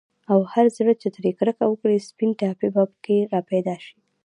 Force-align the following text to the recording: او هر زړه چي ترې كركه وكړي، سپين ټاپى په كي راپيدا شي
او 0.31 0.39
هر 0.51 0.65
زړه 0.77 0.93
چي 1.01 1.07
ترې 1.15 1.31
كركه 1.39 1.63
وكړي، 1.67 1.97
سپين 2.09 2.31
ټاپى 2.39 2.67
په 2.75 2.83
كي 3.03 3.17
راپيدا 3.33 3.75
شي 3.83 3.95